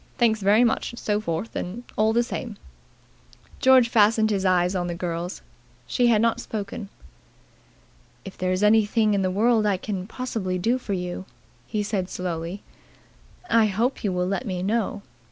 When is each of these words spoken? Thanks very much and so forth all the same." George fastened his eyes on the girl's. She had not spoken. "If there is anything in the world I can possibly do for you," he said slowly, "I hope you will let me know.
Thanks 0.17 0.41
very 0.41 0.63
much 0.63 0.91
and 0.93 0.97
so 0.97 1.21
forth 1.21 1.55
all 1.95 2.11
the 2.11 2.23
same." 2.23 2.57
George 3.59 3.87
fastened 3.87 4.31
his 4.31 4.45
eyes 4.45 4.73
on 4.73 4.87
the 4.87 4.95
girl's. 4.95 5.43
She 5.85 6.07
had 6.07 6.23
not 6.23 6.39
spoken. 6.41 6.89
"If 8.25 8.35
there 8.35 8.51
is 8.51 8.63
anything 8.63 9.13
in 9.13 9.21
the 9.21 9.29
world 9.29 9.67
I 9.67 9.77
can 9.77 10.07
possibly 10.07 10.57
do 10.57 10.79
for 10.79 10.93
you," 10.93 11.25
he 11.67 11.83
said 11.83 12.09
slowly, 12.09 12.63
"I 13.47 13.67
hope 13.67 14.03
you 14.03 14.11
will 14.11 14.25
let 14.25 14.47
me 14.47 14.63
know. 14.63 15.03